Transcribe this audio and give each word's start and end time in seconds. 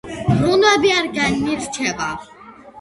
ბრუნვები 0.29 0.95
არ 1.01 1.11
განირჩევა. 1.19 2.11